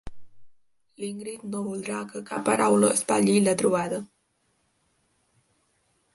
[1.01, 4.01] L'Ingrid no voldrà que cap paraula espatlli la trobada.